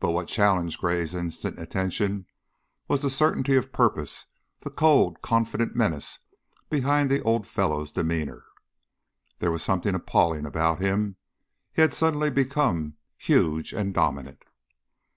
[0.00, 2.26] But what challenged Gray's instant attention
[2.88, 4.26] was the certainty of purpose,
[4.64, 6.18] the cold, confident menace
[6.68, 8.46] behind the old fellow's demeanor.
[9.38, 11.18] There was something appalling about him;
[11.72, 14.42] he had suddenly become huge and dominant.